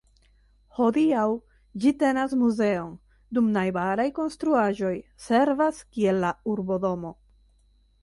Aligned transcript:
Hodiaŭ 0.77 1.25
ĝi 1.83 1.91
tenas 2.03 2.33
muzeon, 2.39 2.97
dum 3.39 3.53
najbaraj 3.59 4.09
konstruaĵoj 4.19 4.93
servas 5.29 5.87
kiel 5.95 6.23
la 6.29 6.37
Urbodomo. 6.57 7.19